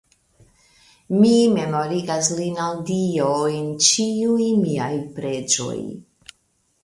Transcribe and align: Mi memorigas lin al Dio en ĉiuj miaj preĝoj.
Mi 1.17 1.33
memorigas 1.57 2.29
lin 2.39 2.55
al 2.67 2.79
Dio 2.87 3.29
en 3.57 3.69
ĉiuj 3.89 4.49
miaj 4.65 4.91
preĝoj. 5.19 5.77